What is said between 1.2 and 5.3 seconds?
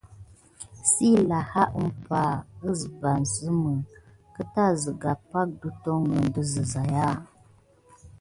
lahaa umpa, asɓet zamə kəta zega